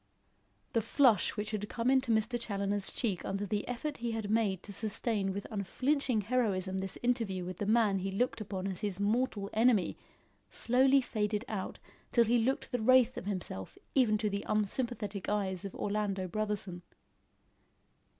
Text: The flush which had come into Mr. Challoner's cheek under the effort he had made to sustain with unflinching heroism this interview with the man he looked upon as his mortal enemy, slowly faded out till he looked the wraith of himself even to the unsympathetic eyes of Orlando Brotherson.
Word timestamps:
The 0.73 0.81
flush 0.81 1.37
which 1.37 1.51
had 1.51 1.69
come 1.69 1.91
into 1.91 2.11
Mr. 2.11 2.41
Challoner's 2.41 2.91
cheek 2.91 3.23
under 3.23 3.45
the 3.45 3.67
effort 3.67 3.97
he 3.97 4.13
had 4.13 4.31
made 4.31 4.63
to 4.63 4.73
sustain 4.73 5.31
with 5.31 5.45
unflinching 5.51 6.21
heroism 6.21 6.79
this 6.79 6.97
interview 7.03 7.45
with 7.45 7.57
the 7.59 7.67
man 7.67 7.99
he 7.99 8.09
looked 8.09 8.41
upon 8.41 8.65
as 8.65 8.81
his 8.81 8.99
mortal 8.99 9.51
enemy, 9.53 9.99
slowly 10.49 11.01
faded 11.01 11.45
out 11.47 11.77
till 12.11 12.23
he 12.25 12.39
looked 12.43 12.71
the 12.71 12.81
wraith 12.81 13.15
of 13.15 13.25
himself 13.27 13.77
even 13.93 14.17
to 14.17 14.27
the 14.27 14.43
unsympathetic 14.49 15.29
eyes 15.29 15.65
of 15.65 15.75
Orlando 15.75 16.27
Brotherson. 16.27 16.81